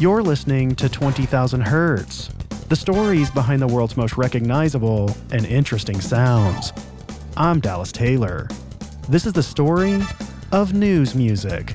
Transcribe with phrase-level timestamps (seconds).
[0.00, 2.28] You're listening to 20,000 Hertz,
[2.68, 6.72] the stories behind the world's most recognizable and interesting sounds.
[7.36, 8.46] I'm Dallas Taylor.
[9.08, 10.00] This is the story
[10.52, 11.74] of news music.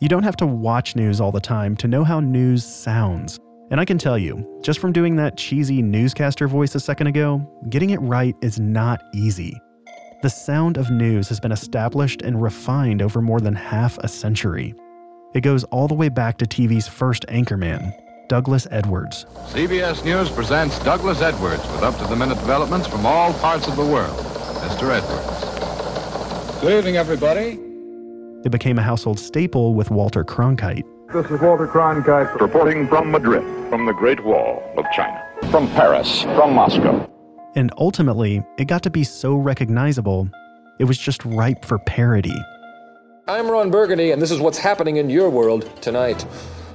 [0.00, 3.38] You don't have to watch news all the time to know how news sounds.
[3.72, 7.40] And I can tell you, just from doing that cheesy newscaster voice a second ago,
[7.70, 9.58] getting it right is not easy.
[10.20, 14.74] The sound of news has been established and refined over more than half a century.
[15.32, 17.94] It goes all the way back to TV's first anchorman,
[18.28, 19.24] Douglas Edwards.
[19.46, 23.76] CBS News presents Douglas Edwards with up to the minute developments from all parts of
[23.76, 24.18] the world.
[24.66, 24.90] Mr.
[24.92, 26.60] Edwards.
[26.60, 27.58] Good evening, everybody.
[28.44, 30.84] It became a household staple with Walter Cronkite.
[31.12, 36.22] This is Walter Cronkite reporting from Madrid, from the Great Wall of China, from Paris,
[36.22, 37.06] from Moscow.
[37.54, 40.30] And ultimately, it got to be so recognizable,
[40.80, 42.34] it was just ripe for parody.
[43.28, 46.24] I'm Ron Burgundy, and this is what's happening in your world tonight.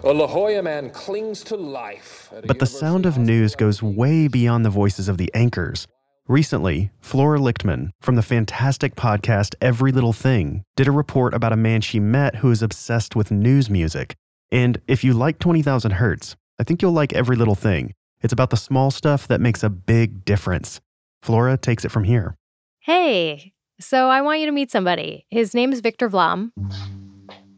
[0.04, 2.32] A La Jolla man clings to life.
[2.46, 5.88] But the sound of news goes way beyond the voices of the anchors.
[6.28, 11.58] Recently, Flora Lichtman from the fantastic podcast Every Little Thing did a report about a
[11.58, 14.16] man she met who is obsessed with news music.
[14.52, 17.94] And if you like 20,000 Hertz, I think you'll like every little thing.
[18.22, 20.82] It's about the small stuff that makes a big difference.
[21.22, 22.36] Flora takes it from here.
[22.80, 25.26] Hey, so I want you to meet somebody.
[25.30, 26.52] His name is Victor Vlam.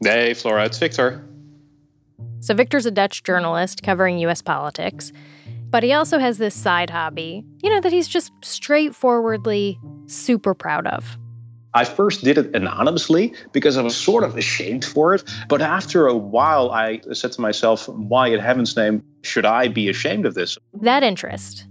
[0.03, 1.23] Hey, Flora, it's Victor.
[2.41, 5.11] So, Victor's a Dutch journalist covering US politics,
[5.69, 10.87] but he also has this side hobby, you know, that he's just straightforwardly super proud
[10.87, 11.17] of.
[11.73, 15.23] I first did it anonymously because I was sort of ashamed for it.
[15.47, 19.89] But after a while, I said to myself, why in heaven's name should I be
[19.89, 20.57] ashamed of this?
[20.73, 21.65] That interest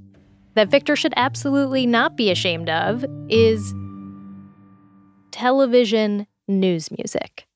[0.54, 3.74] that Victor should absolutely not be ashamed of is
[5.30, 7.46] television news music,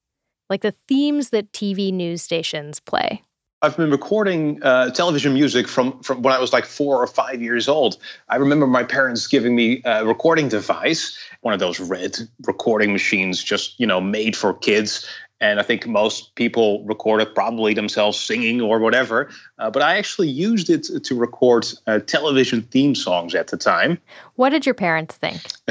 [0.48, 3.22] like the themes that TV news stations play.
[3.64, 7.40] I've been recording uh, television music from, from when I was like four or five
[7.40, 7.96] years old.
[8.28, 13.40] I remember my parents giving me a recording device, one of those red recording machines,
[13.40, 15.08] just you know, made for kids.
[15.40, 19.30] And I think most people recorded probably themselves singing or whatever.
[19.60, 23.98] Uh, but I actually used it to record uh, television theme songs at the time.
[24.34, 25.40] What did your parents think?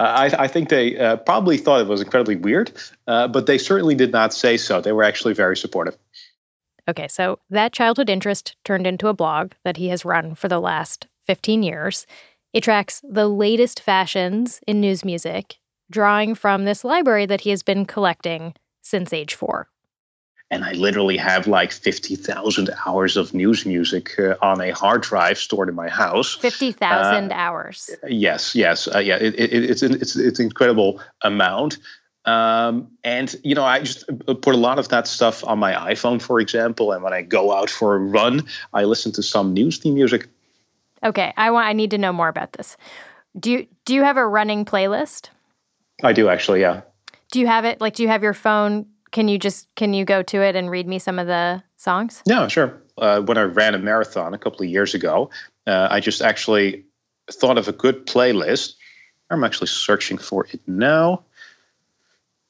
[0.00, 2.72] I, I, think they uh, probably thought it was incredibly weird,
[3.06, 4.80] uh, but they certainly did not say so.
[4.80, 5.96] They were actually very supportive.
[6.86, 10.60] Okay, so that childhood interest turned into a blog that he has run for the
[10.60, 12.06] last 15 years.
[12.52, 15.58] It tracks the latest fashions in news music,
[15.90, 19.68] drawing from this library that he has been collecting since age four.
[20.50, 25.38] And I literally have like 50,000 hours of news music uh, on a hard drive
[25.38, 26.34] stored in my house.
[26.34, 27.90] 50,000 uh, hours.
[28.06, 28.86] Yes, yes.
[28.86, 31.78] Uh, yeah, it, it, it's, it's, it's an incredible amount.
[32.24, 36.22] Um, and you know, I just put a lot of that stuff on my iPhone,
[36.22, 36.92] for example.
[36.92, 40.28] And when I go out for a run, I listen to some news theme music.
[41.02, 41.66] Okay, I want.
[41.66, 42.76] I need to know more about this.
[43.38, 45.28] Do you do you have a running playlist?
[46.02, 46.60] I do actually.
[46.60, 46.82] Yeah.
[47.30, 47.80] Do you have it?
[47.80, 48.86] Like, do you have your phone?
[49.10, 52.22] Can you just can you go to it and read me some of the songs?
[52.26, 52.80] Yeah, sure.
[52.96, 55.30] Uh, when I ran a marathon a couple of years ago,
[55.66, 56.84] uh, I just actually
[57.30, 58.74] thought of a good playlist.
[59.30, 61.24] I'm actually searching for it now.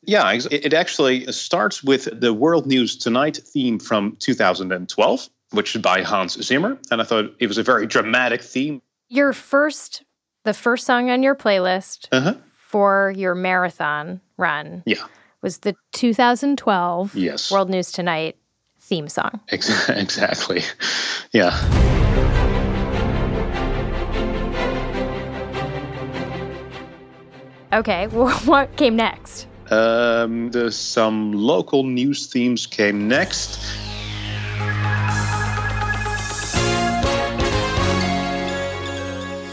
[0.07, 6.03] Yeah, it actually starts with the World News Tonight theme from 2012, which is by
[6.03, 6.79] Hans Zimmer.
[6.91, 8.83] And I thought it was a very dramatic theme.
[9.09, 10.03] Your first,
[10.45, 12.35] the first song on your playlist uh-huh.
[12.55, 15.05] for your marathon run yeah.
[15.43, 17.51] was the 2012 yes.
[17.51, 18.37] World News Tonight
[18.81, 19.41] theme song.
[19.53, 20.63] Exactly.
[21.33, 21.55] Yeah.
[27.73, 29.49] Okay, well, what came next?
[29.75, 33.59] Um, the, some local news themes came next.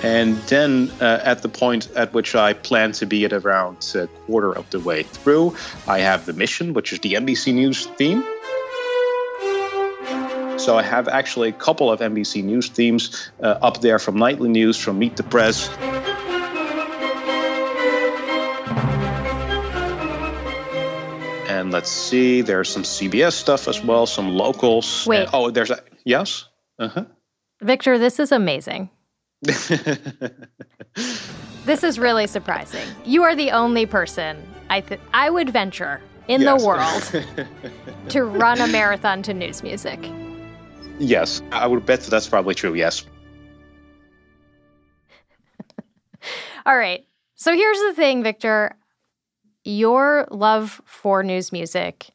[0.04, 4.08] And then, uh, at the point at which I plan to be at around a
[4.26, 5.56] quarter of the way through,
[5.88, 8.24] I have The Mission, which is the NBC News theme.
[10.60, 14.50] So I have actually a couple of NBC News themes uh, up there from Nightly
[14.50, 15.70] News, from Meet the Press.
[21.62, 25.06] And let's see, there's some CBS stuff as well, some locals.
[25.06, 25.30] Wait.
[25.32, 26.46] Oh, there's a yes.
[26.80, 27.06] Uh huh.
[27.62, 28.90] Victor, this is amazing.
[29.44, 29.70] this
[31.84, 32.88] is really surprising.
[33.06, 36.60] You are the only person I th- I would venture in yes.
[36.60, 37.04] the world
[38.10, 40.00] to run a marathon to news music.
[40.98, 42.74] Yes, I would bet that that's probably true.
[42.74, 43.06] Yes.
[46.66, 47.06] All right.
[47.36, 48.76] So here's the thing, Victor.
[49.64, 52.10] Your love for news music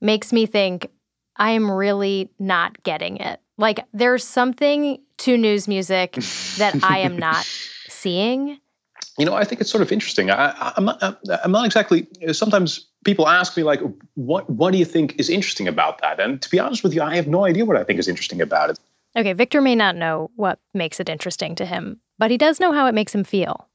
[0.00, 0.88] makes me think
[1.36, 3.40] I am really not getting it.
[3.56, 6.12] Like there's something to news music
[6.58, 7.44] that I am not
[7.88, 8.58] seeing.
[9.18, 10.30] You know, I think it's sort of interesting.
[10.30, 11.02] I, am not.
[11.02, 11.12] Uh,
[11.42, 12.06] I'm not exactly.
[12.32, 13.80] Sometimes people ask me like,
[14.14, 14.48] "What?
[14.48, 17.16] What do you think is interesting about that?" And to be honest with you, I
[17.16, 18.78] have no idea what I think is interesting about it.
[19.16, 22.72] Okay, Victor may not know what makes it interesting to him, but he does know
[22.72, 23.68] how it makes him feel.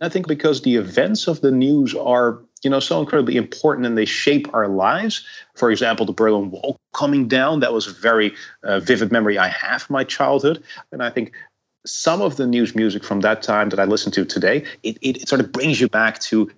[0.00, 3.96] I think because the events of the news are, you know, so incredibly important and
[3.96, 5.24] they shape our lives.
[5.54, 9.48] For example, the Berlin Wall coming down, that was a very uh, vivid memory I
[9.48, 10.62] have from my childhood.
[10.92, 11.32] And I think
[11.86, 15.22] some of the news music from that time that I listen to today, it, it,
[15.22, 16.50] it sort of brings you back to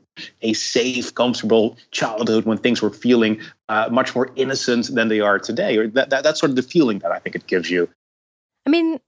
[0.43, 5.39] a safe, comfortable childhood when things were feeling uh, much more innocent than they are
[5.39, 5.77] today.
[5.77, 7.89] Or that, that, that's sort of the feeling that I think it gives you.
[8.67, 8.99] I mean,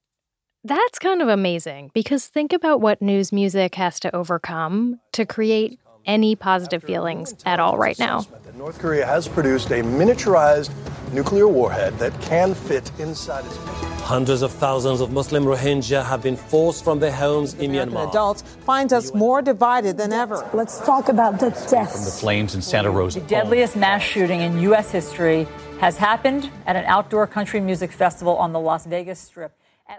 [0.64, 5.79] that's kind of amazing because think about what news music has to overcome to create
[6.05, 8.26] any positive feelings at all right now.
[8.56, 10.70] North Korea has produced a miniaturized
[11.12, 13.56] nuclear warhead that can fit inside its.
[14.03, 18.08] Hundreds of thousands of Muslim Rohingya have been forced from their homes in Myanmar.
[18.08, 20.49] Adults find us more divided than ever.
[20.53, 21.93] Let's talk about the deaths.
[21.93, 23.20] From the flames in Santa Rosa.
[23.20, 24.91] The deadliest mass shooting in U.S.
[24.91, 25.47] history
[25.81, 29.53] has happened at an outdoor country music festival on the Las Vegas Strip.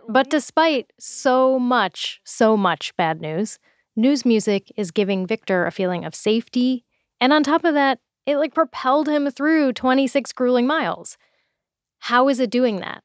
[0.07, 3.59] But despite so much, so much bad news,
[3.95, 6.85] news music is giving Victor a feeling of safety.
[7.21, 11.17] And on top of that, it like propelled him through 26 grueling miles.
[11.99, 13.03] How is it doing that?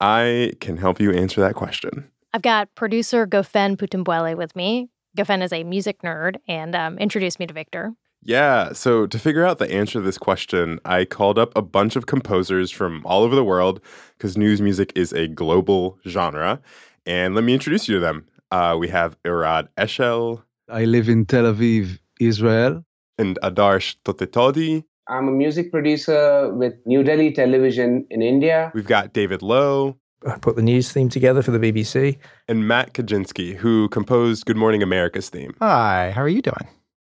[0.00, 2.10] I can help you answer that question.
[2.32, 4.90] I've got producer Gofen Putumbwele with me.
[5.16, 7.94] Gofen is a music nerd and um, introduced me to Victor.
[8.26, 11.94] Yeah, so to figure out the answer to this question, I called up a bunch
[11.94, 13.80] of composers from all over the world
[14.18, 16.60] because news music is a global genre.
[17.06, 18.26] And let me introduce you to them.
[18.50, 20.42] Uh, we have Irad Eshel.
[20.68, 22.84] I live in Tel Aviv, Israel.
[23.16, 24.82] And Adarsh Thottetodi.
[25.06, 28.72] I'm a music producer with New Delhi Television in India.
[28.74, 29.96] We've got David Lowe.
[30.26, 32.18] I put the news theme together for the BBC.
[32.48, 35.54] And Matt Kajcienski, who composed Good Morning America's theme.
[35.60, 36.66] Hi, how are you doing?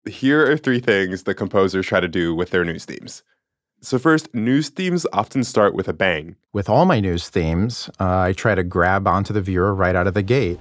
[0.09, 3.21] Here are three things the composers try to do with their news themes.
[3.81, 6.35] So, first, news themes often start with a bang.
[6.53, 10.07] With all my news themes, uh, I try to grab onto the viewer right out
[10.07, 10.59] of the gate.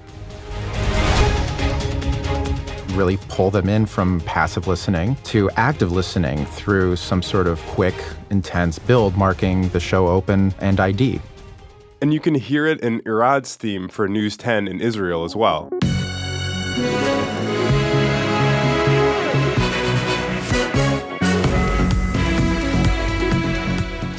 [2.95, 7.95] Really pull them in from passive listening to active listening through some sort of quick,
[8.29, 11.19] intense build marking the show open and ID.
[12.03, 15.71] And you can hear it in Irad's theme for News 10 in Israel as well.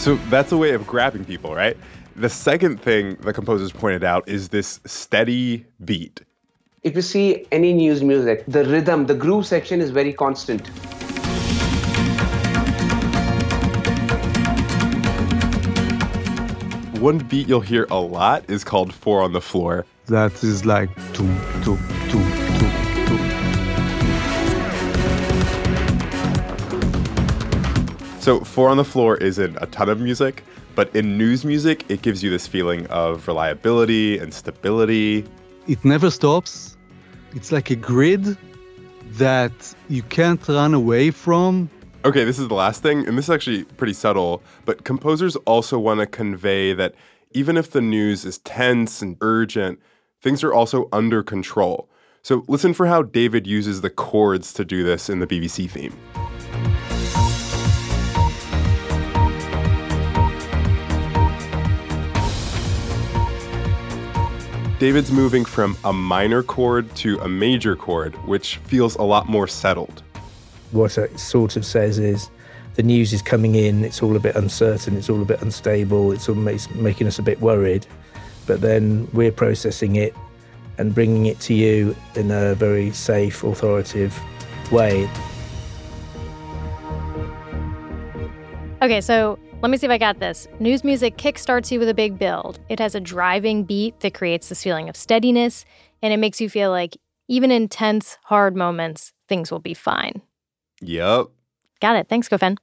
[0.01, 1.77] So that's a way of grabbing people, right?
[2.15, 6.21] The second thing the composers pointed out is this steady beat.
[6.81, 10.68] If you see any news music, the rhythm, the groove section is very constant.
[17.00, 19.86] One beat you'll hear a lot is called Four on the Floor.
[20.07, 21.31] That is like two,
[21.63, 21.77] two,
[22.09, 22.50] two,
[28.31, 32.01] So, Four on the Floor isn't a ton of music, but in news music, it
[32.01, 35.25] gives you this feeling of reliability and stability.
[35.68, 36.78] It never stops.
[37.35, 38.38] It's like a grid
[39.18, 41.69] that you can't run away from.
[42.06, 45.78] Okay, this is the last thing, and this is actually pretty subtle, but composers also
[45.78, 46.95] want to convey that
[47.31, 49.78] even if the news is tense and urgent,
[50.21, 51.90] things are also under control.
[52.21, 55.97] So, listen for how David uses the chords to do this in the BBC theme.
[64.81, 69.47] David's moving from a minor chord to a major chord, which feels a lot more
[69.47, 70.02] settled.
[70.71, 72.31] What it sort of says is
[72.73, 76.11] the news is coming in, it's all a bit uncertain, it's all a bit unstable,
[76.11, 77.85] it's all making us a bit worried.
[78.47, 80.16] But then we're processing it
[80.80, 84.19] and bringing it to you in a very safe, authoritative
[84.71, 85.07] way.
[88.81, 90.47] Okay, so let me see if I got this.
[90.59, 92.59] News music kickstarts you with a big build.
[92.68, 95.65] It has a driving beat that creates this feeling of steadiness,
[96.01, 100.21] and it makes you feel like even in tense, hard moments, things will be fine.
[100.81, 101.27] Yep.
[101.80, 102.09] Got it.
[102.09, 102.57] Thanks, Gofen.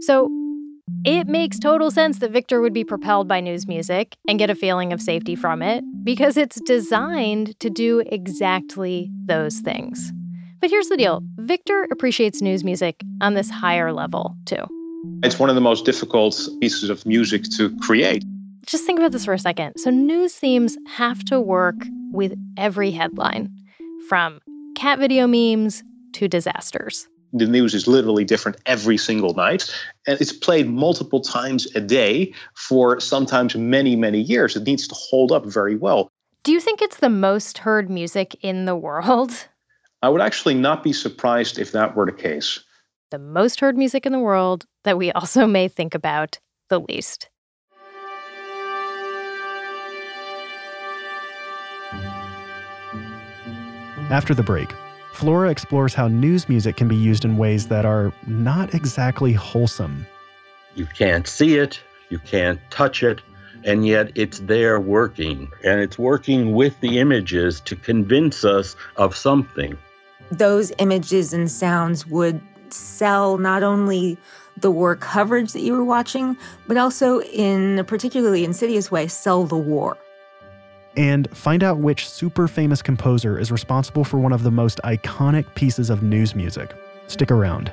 [0.00, 0.30] So,
[1.04, 4.54] it makes total sense that Victor would be propelled by news music and get a
[4.54, 10.12] feeling of safety from it because it's designed to do exactly those things.
[10.60, 14.66] But here's the deal Victor appreciates news music on this higher level, too.
[15.22, 18.24] It's one of the most difficult pieces of music to create.
[18.66, 19.78] Just think about this for a second.
[19.78, 21.76] So, news themes have to work
[22.12, 23.50] with every headline,
[24.08, 24.40] from
[24.76, 27.08] cat video memes to disasters.
[27.32, 29.72] The news is literally different every single night,
[30.06, 34.56] and it's played multiple times a day for sometimes many, many years.
[34.56, 36.10] It needs to hold up very well.
[36.42, 39.30] Do you think it's the most heard music in the world?
[40.02, 42.58] I would actually not be surprised if that were the case.
[43.10, 47.28] The most heard music in the world that we also may think about the least.
[54.10, 54.70] After the break,
[55.20, 60.06] Flora explores how news music can be used in ways that are not exactly wholesome.
[60.76, 63.20] You can't see it, you can't touch it,
[63.62, 65.50] and yet it's there working.
[65.62, 69.76] And it's working with the images to convince us of something.
[70.32, 74.16] Those images and sounds would sell not only
[74.56, 76.34] the war coverage that you were watching,
[76.66, 79.98] but also in a particularly insidious way, sell the war.
[80.96, 85.54] And find out which super famous composer is responsible for one of the most iconic
[85.54, 86.74] pieces of news music.
[87.06, 87.72] Stick around.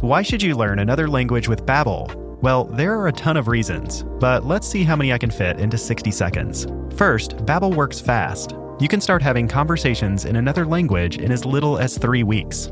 [0.00, 2.14] Why should you learn another language with Babbel?
[2.42, 5.60] Well, there are a ton of reasons, but let's see how many I can fit
[5.60, 6.66] into 60 seconds.
[6.96, 8.56] First, Babbel works fast.
[8.80, 12.70] You can start having conversations in another language in as little as 3 weeks.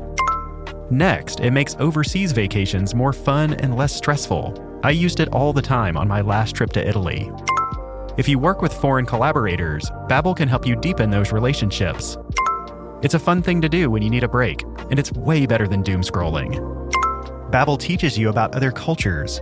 [0.89, 4.70] Next, it makes overseas vacations more fun and less stressful.
[4.83, 7.31] I used it all the time on my last trip to Italy.
[8.17, 12.17] If you work with foreign collaborators, Babbel can help you deepen those relationships.
[13.03, 15.67] It's a fun thing to do when you need a break, and it's way better
[15.67, 16.55] than doom scrolling.
[17.51, 19.39] Babbel teaches you about other cultures.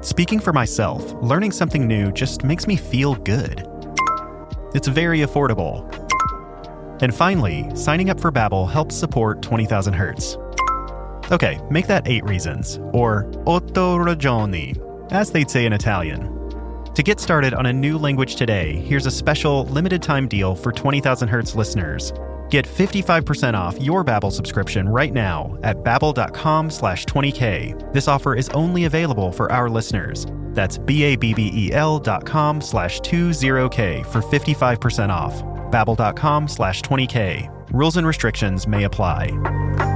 [0.00, 3.64] Speaking for myself, learning something new just makes me feel good.
[4.74, 5.84] It's very affordable.
[7.02, 10.36] And finally, signing up for Babbel helps support 20,000 Hertz.
[11.32, 14.76] Okay, make that eight reasons, or otto ragioni,
[15.10, 16.32] as they'd say in Italian.
[16.94, 20.70] To get started on a new language today, here's a special limited time deal for
[20.70, 22.12] 20,000 Hertz listeners.
[22.48, 27.92] Get 55% off your Babbel subscription right now at babbel.com slash 20k.
[27.92, 30.26] This offer is only available for our listeners.
[30.52, 35.34] That's B-A-B-B-E-L dot com slash 20k for 55% off.
[35.72, 37.52] babbel.com slash 20k.
[37.72, 39.95] Rules and restrictions may apply.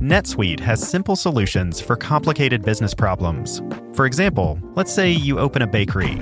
[0.00, 3.62] NetSuite has simple solutions for complicated business problems.
[3.94, 6.16] For example, let's say you open a bakery.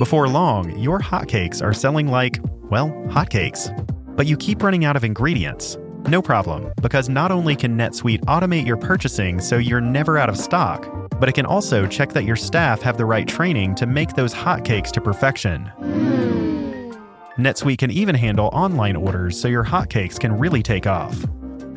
[0.00, 3.70] Before long, your hotcakes are selling like, well, hotcakes.
[4.16, 5.78] But you keep running out of ingredients.
[6.08, 10.36] No problem, because not only can NetSuite automate your purchasing so you're never out of
[10.36, 10.88] stock,
[11.20, 14.34] but it can also check that your staff have the right training to make those
[14.34, 15.66] hotcakes to perfection.
[15.66, 16.90] Hmm.
[17.38, 21.24] NetSuite can even handle online orders so your hotcakes can really take off.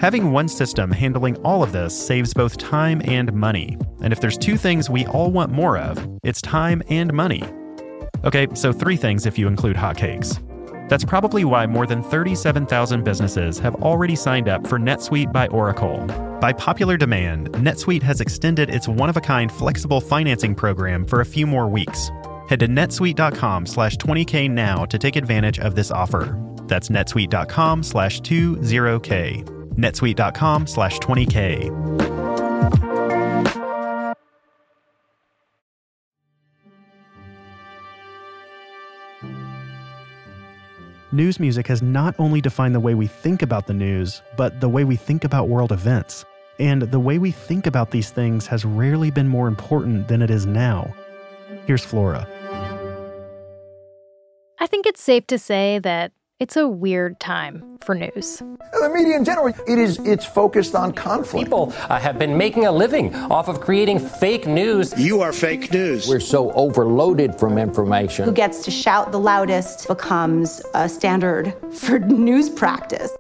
[0.02, 3.78] Having one system handling all of this saves both time and money.
[4.02, 7.44] And if there's two things we all want more of, it's time and money.
[8.24, 10.40] Okay, so three things if you include hotcakes.
[10.90, 16.08] That's probably why more than 37,000 businesses have already signed up for NetSuite by Oracle.
[16.42, 21.68] By popular demand, NetSuite has extended its one-of-a-kind flexible financing program for a few more
[21.68, 22.10] weeks.
[22.50, 26.40] Head to netsuite.com slash 20k now to take advantage of this offer.
[26.66, 31.92] That's netsuite.com slash 20k netsuite.com slash 20k.
[41.14, 44.70] News music has not only defined the way we think about the news, but the
[44.70, 46.24] way we think about world events.
[46.58, 50.30] And the way we think about these things has rarely been more important than it
[50.30, 50.94] is now.
[51.66, 52.26] Here's Flora.
[54.58, 58.40] I think it's safe to say that it's a weird time for news.
[58.40, 61.46] The media in general, it is it's focused on conflict.
[61.46, 64.92] People uh, have been making a living off of creating fake news.
[64.98, 66.08] You are fake news.
[66.10, 68.26] We're so overloaded from information.
[68.26, 73.12] Who gets to shout the loudest becomes a standard for news practice.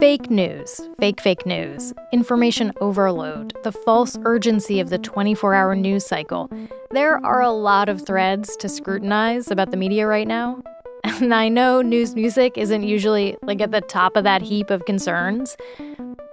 [0.00, 6.04] Fake news, fake, fake news, information overload, the false urgency of the 24 hour news
[6.04, 6.50] cycle.
[6.90, 10.60] There are a lot of threads to scrutinize about the media right now.
[11.22, 14.84] And I know news music isn't usually like at the top of that heap of
[14.86, 15.56] concerns,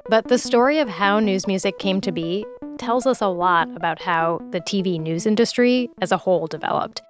[0.10, 2.46] but the story of how news music came to be
[2.78, 7.02] tells us a lot about how the TV news industry as a whole developed.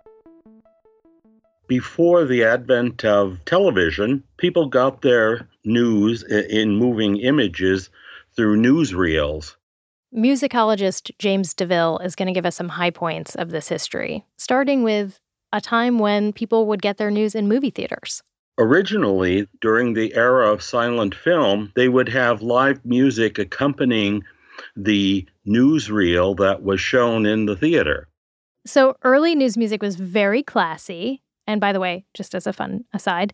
[1.68, 7.90] Before the advent of television, people got their news in moving images
[8.36, 9.56] through newsreels.
[10.16, 14.82] Musicologist James Deaville is going to give us some high points of this history, starting
[14.82, 15.20] with
[15.52, 18.22] a time when people would get their news in movie theaters.
[18.58, 24.24] Originally, during the era of silent film, they would have live music accompanying
[24.76, 28.08] the newsreel that was shown in the theater.
[28.66, 31.24] So early news music was very classy.
[31.48, 33.34] And by the way, just as a fun aside,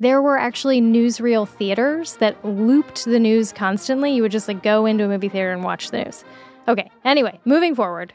[0.00, 4.12] there were actually newsreel theaters that looped the news constantly.
[4.12, 6.24] You would just like go into a movie theater and watch the news.
[6.66, 8.14] Okay, anyway, moving forward.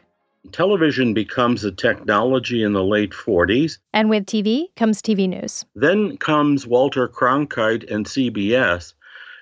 [0.52, 3.78] Television becomes a technology in the late 40s.
[3.94, 5.66] And with TV comes TV news.
[5.76, 8.94] Then comes Walter Cronkite and CBS.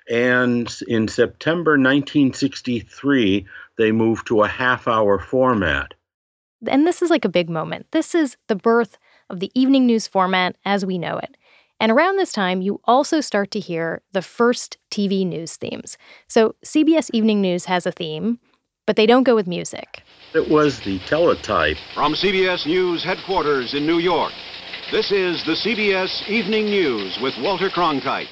[0.08, 3.46] And in September 1963,
[3.78, 5.94] they moved to a half hour format.
[6.68, 7.86] And this is like a big moment.
[7.90, 8.98] This is the birth
[9.30, 11.36] of the evening news format as we know it.
[11.78, 15.98] And around this time, you also start to hear the first TV news themes.
[16.26, 18.38] So CBS Evening News has a theme,
[18.86, 20.02] but they don't go with music.
[20.34, 21.76] It was the teletype.
[21.94, 24.32] From CBS News headquarters in New York,
[24.90, 28.28] this is the CBS Evening News with Walter Cronkite.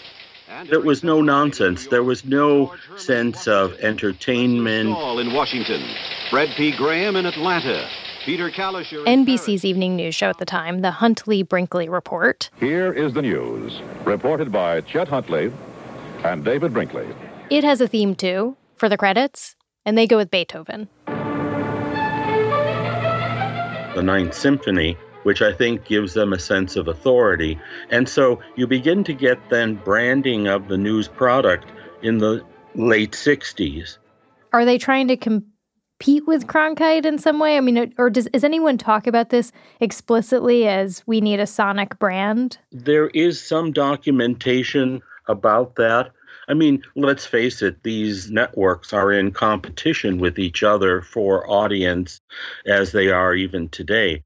[0.48, 1.88] And there was no nonsense.
[1.88, 4.90] There was no sense of entertainment.
[4.90, 5.82] All in Washington.
[6.30, 6.70] Fred P.
[6.76, 7.88] Graham in Atlanta.
[8.24, 9.04] Peter Kalischer.
[9.04, 12.48] NBC's evening news show at the time, the Huntley Brinkley Report.
[12.58, 15.52] Here is the news, reported by Chet Huntley
[16.24, 17.06] and David Brinkley.
[17.50, 20.88] It has a theme too for the credits, and they go with Beethoven.
[23.94, 27.58] The Ninth Symphony, which I think gives them a sense of authority.
[27.90, 31.70] And so you begin to get then branding of the news product
[32.02, 33.98] in the late 60s.
[34.52, 37.56] Are they trying to compete with Cronkite in some way?
[37.56, 41.98] I mean, or does, does anyone talk about this explicitly as we need a sonic
[41.98, 42.58] brand?
[42.72, 46.10] There is some documentation about that.
[46.48, 52.20] I mean, let's face it, these networks are in competition with each other for audience
[52.66, 54.22] as they are even today.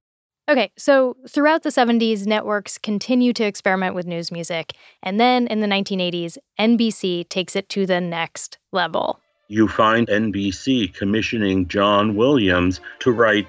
[0.49, 4.73] Okay, so throughout the 70s, networks continue to experiment with news music.
[5.03, 9.21] And then in the 1980s, NBC takes it to the next level.
[9.49, 13.47] You find NBC commissioning John Williams to write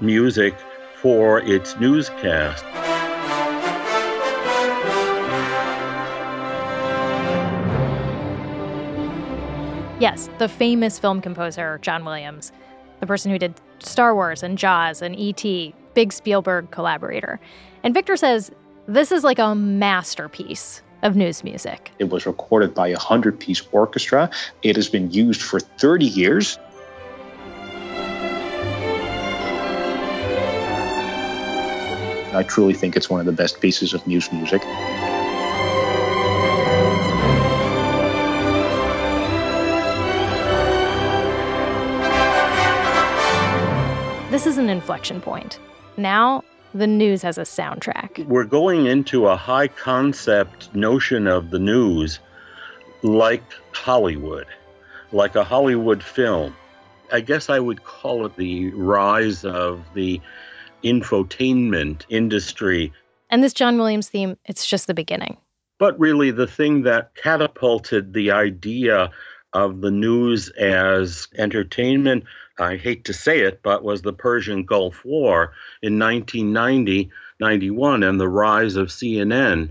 [0.00, 0.54] music
[1.00, 2.64] for its newscast.
[10.00, 12.52] Yes, the famous film composer, John Williams,
[13.00, 17.38] the person who did Star Wars and Jaws and E.T., big Spielberg collaborator.
[17.82, 18.50] And Victor says
[18.86, 21.90] this is like a masterpiece of news music.
[21.98, 24.30] It was recorded by a 100 piece orchestra.
[24.62, 26.58] It has been used for 30 years.
[32.32, 34.62] I truly think it's one of the best pieces of news music.
[44.40, 45.58] This is an inflection point.
[45.98, 48.24] Now, the news has a soundtrack.
[48.24, 52.20] We're going into a high concept notion of the news
[53.02, 54.46] like Hollywood,
[55.12, 56.56] like a Hollywood film.
[57.12, 60.22] I guess I would call it the rise of the
[60.82, 62.94] infotainment industry.
[63.28, 65.36] And this John Williams theme, it's just the beginning.
[65.78, 69.10] But really, the thing that catapulted the idea
[69.52, 72.24] of the news as entertainment
[72.60, 78.20] I hate to say it, but was the Persian Gulf War in 1990 91 and
[78.20, 79.70] the rise of CNN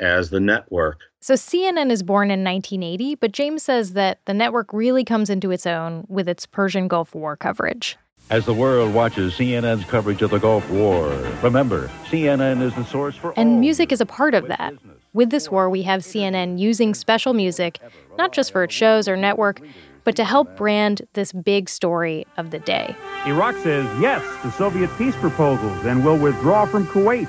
[0.00, 1.00] as the network.
[1.20, 5.50] So CNN is born in 1980, but James says that the network really comes into
[5.50, 7.98] its own with its Persian Gulf War coverage.
[8.30, 11.08] As the world watches CNN's coverage of the Gulf War,
[11.42, 14.72] remember, CNN is the source for And music is a part of that.
[15.12, 17.80] With this war, we have CNN using special music,
[18.16, 19.60] not just for its shows or network,
[20.04, 22.94] but to help brand this big story of the day.
[23.26, 27.28] Iraq says yes to Soviet peace proposals and will withdraw from Kuwait.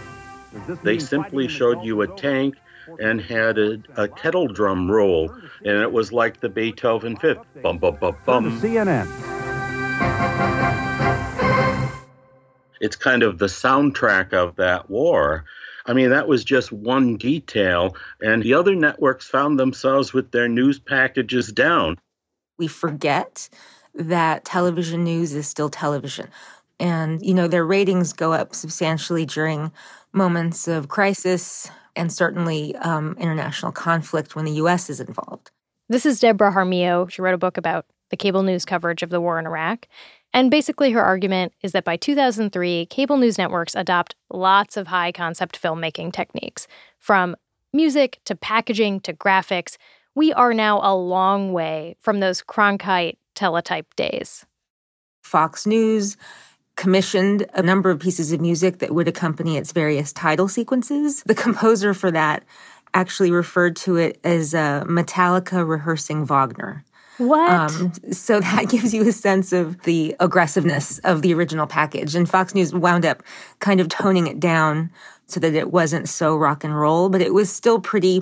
[0.83, 2.55] They simply showed you a tank
[2.99, 5.29] and had a, a, kettle drum roll,
[5.63, 7.39] and it was like the Beethoven Fifth.
[7.61, 8.59] Bum bum bum bum.
[8.59, 9.07] CNN.
[12.81, 15.45] It's kind of the soundtrack of that war.
[15.85, 20.47] I mean, that was just one detail, and the other networks found themselves with their
[20.47, 21.97] news packages down
[22.61, 23.49] we forget
[23.95, 26.29] that television news is still television.
[26.79, 29.71] And, you know, their ratings go up substantially during
[30.13, 34.89] moments of crisis, and certainly um, international conflict when the U.S.
[34.89, 35.49] is involved.
[35.89, 37.09] This is Deborah Jaramillo.
[37.09, 39.87] She wrote a book about the cable news coverage of the war in Iraq.
[40.33, 45.11] And basically, her argument is that by 2003, cable news networks adopt lots of high
[45.11, 46.67] concept filmmaking techniques,
[46.99, 47.35] from
[47.73, 49.77] music to packaging to graphics.
[50.13, 54.45] We are now a long way from those Cronkite teletype days.
[55.23, 56.17] Fox News
[56.75, 61.23] commissioned a number of pieces of music that would accompany its various title sequences.
[61.23, 62.43] The composer for that
[62.93, 66.83] actually referred to it as uh, Metallica rehearsing Wagner.
[67.17, 67.51] What?
[67.51, 72.15] Um, so that gives you a sense of the aggressiveness of the original package.
[72.15, 73.23] And Fox News wound up
[73.59, 74.91] kind of toning it down
[75.27, 78.21] so that it wasn't so rock and roll, but it was still pretty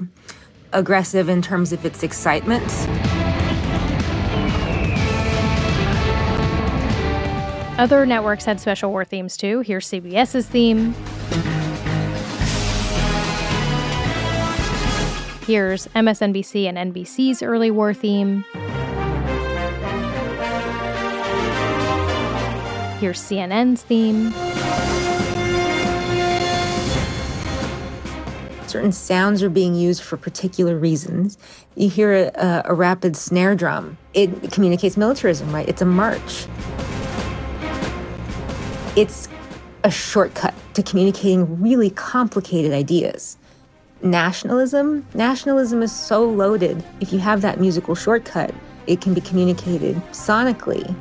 [0.73, 2.63] aggressive in terms of its excitement.
[7.79, 9.61] Other networks had special war themes too.
[9.61, 10.93] Here's CBS's theme.
[15.45, 18.43] Here's MSNBC and NBC's early war theme.
[22.99, 24.33] Here's CNN's theme.
[28.69, 31.39] Certain sounds are being used for particular reasons.
[31.75, 35.67] You hear a, a rapid snare drum, it communicates militarism, right?
[35.67, 36.45] It's a march.
[38.95, 39.27] It's
[39.83, 43.37] a shortcut to communicating really complicated ideas.
[44.03, 46.83] Nationalism, nationalism is so loaded.
[47.01, 48.53] If you have that musical shortcut,
[48.85, 50.95] it can be communicated sonically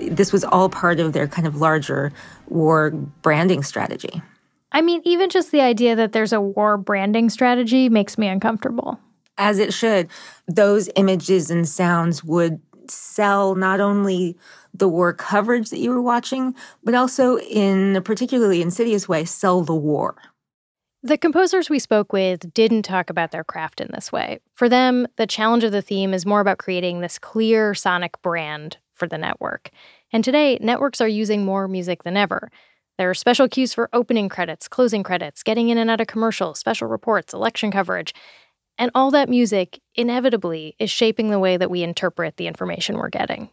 [0.00, 2.10] this was all part of their kind of larger
[2.48, 4.22] war branding strategy.
[4.72, 8.98] I mean, even just the idea that there's a war branding strategy makes me uncomfortable.
[9.38, 10.08] As it should.
[10.46, 14.36] Those images and sounds would sell not only
[14.74, 16.54] the war coverage that you were watching,
[16.84, 20.16] but also in a particularly insidious way, sell the war.
[21.02, 24.40] The composers we spoke with didn't talk about their craft in this way.
[24.54, 28.76] For them, the challenge of the theme is more about creating this clear sonic brand
[28.92, 29.70] for the network.
[30.12, 32.50] And today, networks are using more music than ever.
[33.00, 36.58] There are special cues for opening credits, closing credits, getting in and out of commercials,
[36.58, 38.12] special reports, election coverage.
[38.76, 43.08] And all that music, inevitably, is shaping the way that we interpret the information we're
[43.08, 43.48] getting.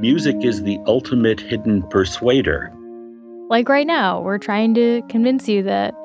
[0.00, 2.72] Music is the ultimate hidden persuader.
[3.48, 5.96] Like right now, we're trying to convince you that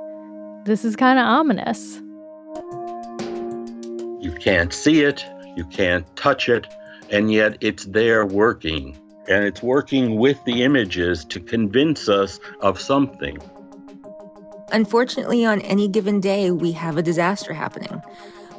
[0.66, 2.02] this is kind of ominous.
[4.24, 5.24] You can't see it,
[5.56, 6.66] you can't touch it,
[7.10, 8.98] and yet it's there working.
[9.28, 13.40] And it's working with the images to convince us of something.
[14.72, 18.02] Unfortunately, on any given day, we have a disaster happening.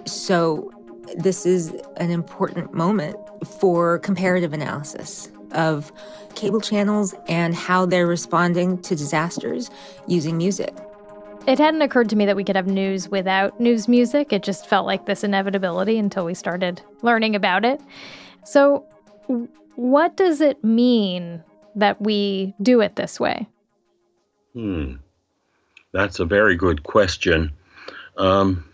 [0.07, 0.71] So,
[1.17, 3.17] this is an important moment
[3.61, 5.93] for comparative analysis of
[6.35, 9.71] cable channels and how they're responding to disasters
[10.09, 10.75] using music.
[11.47, 14.33] It hadn't occurred to me that we could have news without news music.
[14.33, 17.81] It just felt like this inevitability until we started learning about it.
[18.47, 18.87] So,
[19.75, 21.43] what does it mean
[21.75, 23.49] that we do it this way?
[24.55, 24.95] Hmm.
[25.93, 27.53] That's a very good question.
[28.17, 28.65] Um,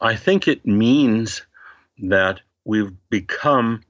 [0.00, 1.42] I think it means
[1.98, 3.82] that we've become,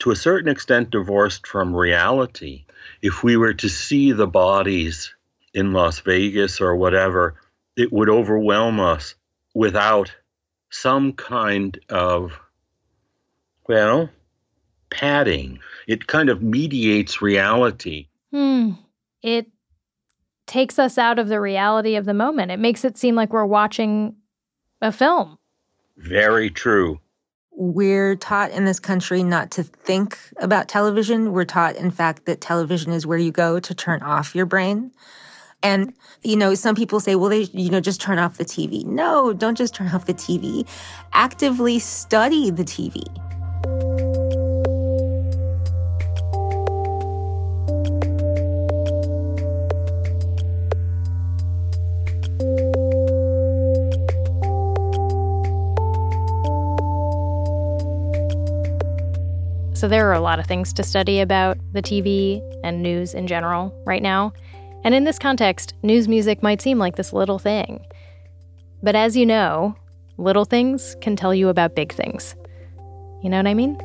[0.00, 2.64] to a certain extent, divorced from reality.
[3.02, 5.14] If we were to see the bodies
[5.54, 7.36] in Las Vegas or whatever,
[7.76, 9.14] it would overwhelm us
[9.54, 10.12] without
[10.70, 12.32] some kind of,
[13.68, 14.08] well,
[14.90, 15.58] padding.
[15.86, 18.06] It kind of mediates reality.
[18.32, 18.72] Hmm.
[19.22, 19.48] It
[20.46, 22.50] takes us out of the reality of the moment.
[22.50, 24.16] It makes it seem like we're watching
[24.80, 25.38] a film.
[25.96, 27.00] Very true.
[27.52, 31.32] We're taught in this country not to think about television.
[31.32, 34.90] We're taught, in fact, that television is where you go to turn off your brain.
[35.62, 38.84] And, you know, some people say, well, they, you know, just turn off the TV.
[38.84, 40.66] No, don't just turn off the TV.
[41.12, 43.04] Actively study the TV.
[59.82, 63.26] So there are a lot of things to study about the TV and news in
[63.26, 64.32] general right now.
[64.84, 67.84] And in this context, news music might seem like this little thing.
[68.80, 69.74] But as you know,
[70.18, 72.36] little things can tell you about big things.
[73.22, 73.76] You know what I mean?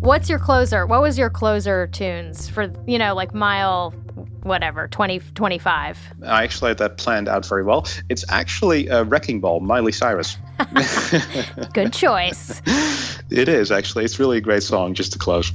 [0.00, 0.86] What's your closer?
[0.86, 3.94] What was your closer tunes for, you know, like mile
[4.42, 5.98] whatever, 20, 25.
[6.24, 7.86] I actually had that planned out very well.
[8.08, 10.36] It's actually a Wrecking Ball, Miley Cyrus.
[11.74, 12.62] Good choice.
[13.30, 14.04] it is, actually.
[14.04, 15.52] It's really a great song just to close.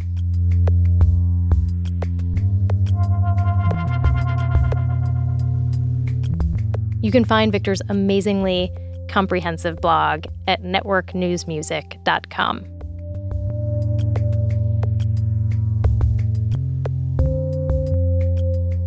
[7.01, 8.71] You can find Victor's amazingly
[9.09, 12.65] comprehensive blog at networknewsmusic.com.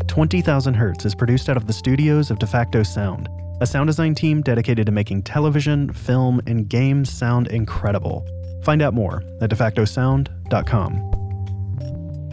[0.06, 3.28] Twenty Thousand Hertz is produced out of the studios of DeFacto Sound,
[3.60, 8.24] a sound design team dedicated to making television, film, and games sound incredible.
[8.62, 11.10] Find out more at defactosound.com.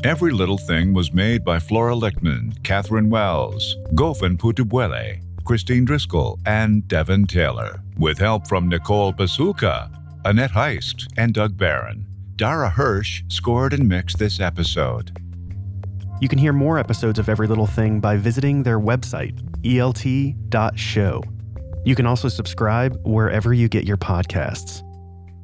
[0.03, 5.19] Every Little Thing was made by Flora Lichtman, Catherine Wells, Gofen Putubuele,
[5.51, 9.91] Christine Driscoll, and Devin Taylor, with help from Nicole Pasulka,
[10.23, 12.07] Annette Heist, and Doug Barron.
[12.37, 15.19] Dara Hirsch scored and mixed this episode.
[16.21, 21.21] You can hear more episodes of Every Little Thing by visiting their website, elt.show.
[21.83, 24.87] You can also subscribe wherever you get your podcasts.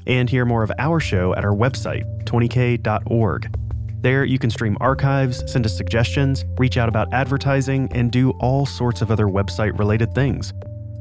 [0.08, 3.67] And hear more of our show at our website, 20k.org.
[4.00, 8.66] There, you can stream archives, send us suggestions, reach out about advertising, and do all
[8.66, 10.54] sorts of other website related things.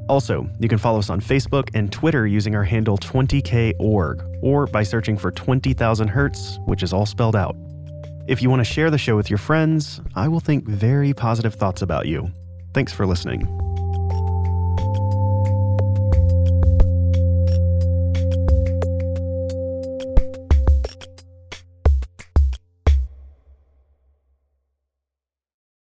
[0.09, 4.82] Also, you can follow us on Facebook and Twitter using our handle 20k.org or by
[4.82, 7.56] searching for 20,000 Hertz, which is all spelled out.
[8.28, 11.54] If you want to share the show with your friends, I will think very positive
[11.54, 12.30] thoughts about you.
[12.72, 13.65] Thanks for listening.